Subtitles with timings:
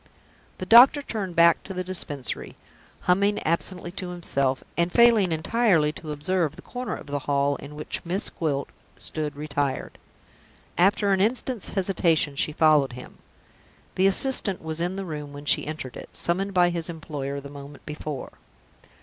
[0.57, 2.55] The doctor turned back to the Dispensary,
[3.01, 7.75] humming absently to himself, and failing entirely to observe the corner of the hall in
[7.75, 9.99] which Miss Gwilt stood retired.
[10.75, 13.19] After an instant's hesitation, she followed him.
[13.93, 17.49] The assistant was in the room when she entered it summoned by his employer the
[17.49, 18.31] moment before.